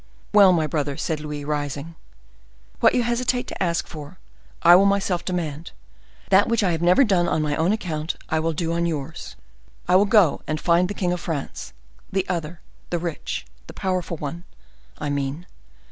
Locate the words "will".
4.75-4.87, 8.39-8.51, 9.95-10.05